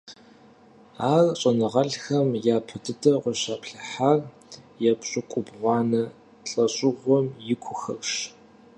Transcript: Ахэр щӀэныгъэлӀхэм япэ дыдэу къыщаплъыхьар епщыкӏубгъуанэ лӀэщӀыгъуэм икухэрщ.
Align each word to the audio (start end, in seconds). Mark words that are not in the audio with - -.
Ахэр 1.13 1.35
щӀэныгъэлӀхэм 1.39 2.29
япэ 2.55 2.75
дыдэу 2.83 3.21
къыщаплъыхьар 3.23 4.19
епщыкӏубгъуанэ 4.89 6.03
лӀэщӀыгъуэм 6.49 7.25
икухэрщ. 7.53 8.13